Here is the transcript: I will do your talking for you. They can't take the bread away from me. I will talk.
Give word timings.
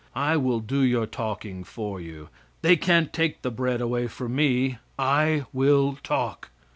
I 0.15 0.35
will 0.35 0.61
do 0.61 0.81
your 0.81 1.05
talking 1.05 1.63
for 1.63 2.01
you. 2.01 2.29
They 2.63 2.75
can't 2.75 3.13
take 3.13 3.43
the 3.43 3.51
bread 3.51 3.81
away 3.81 4.07
from 4.07 4.33
me. 4.35 4.79
I 4.97 5.45
will 5.53 5.99
talk. 6.03 6.49